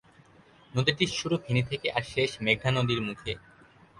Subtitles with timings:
[0.73, 3.31] নদীটির শুরু ফেনী থেকে আর শেষ মেঘনা নদীর মুখে।